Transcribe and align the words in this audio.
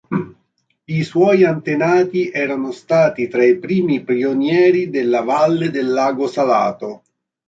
I 0.87 1.03
suoi 1.03 1.43
antenati 1.43 2.31
erano 2.31 2.71
stati 2.71 3.27
tra 3.27 3.43
i 3.43 3.59
primi 3.59 4.03
pionieri 4.03 4.89
della 4.89 5.21
Valle 5.21 5.69
del 5.69 5.91
Lago 5.91 6.25
Salato. 6.25 7.03